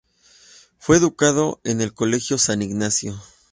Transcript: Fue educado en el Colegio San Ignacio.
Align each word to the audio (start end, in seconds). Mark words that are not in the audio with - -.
Fue 0.79 0.97
educado 0.97 1.59
en 1.63 1.79
el 1.79 1.93
Colegio 1.93 2.39
San 2.39 2.63
Ignacio. 2.63 3.21